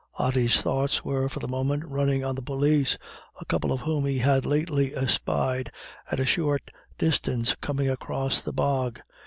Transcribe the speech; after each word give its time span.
Ody's 0.17 0.59
thoughts 0.59 1.05
were 1.05 1.29
for 1.29 1.37
the 1.39 1.47
moment 1.47 1.85
running 1.85 2.23
on 2.25 2.33
the 2.33 2.41
police, 2.41 2.97
a 3.39 3.45
couple 3.45 3.71
of 3.71 3.81
whom 3.81 4.03
he 4.07 4.17
had 4.17 4.47
lately 4.47 4.95
espied 4.95 5.71
at 6.11 6.19
a 6.19 6.25
short 6.25 6.71
distance 6.97 7.53
coming 7.61 7.87
across 7.87 8.41
the 8.41 8.51
bog. 8.51 8.99